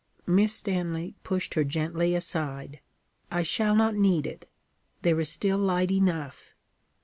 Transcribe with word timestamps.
Miss 0.25 0.51
Stanley 0.55 1.13
pushed 1.21 1.53
her 1.53 1.63
gently 1.63 2.15
aside. 2.15 2.79
'I 3.29 3.43
shall 3.43 3.75
not 3.75 3.93
need 3.93 4.25
it. 4.25 4.49
There 5.03 5.19
is 5.19 5.29
still 5.29 5.59
light 5.59 5.91
enough. 5.91 6.55